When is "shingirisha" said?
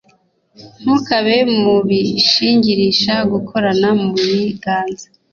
2.29-3.13